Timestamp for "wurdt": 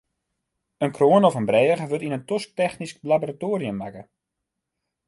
1.89-2.05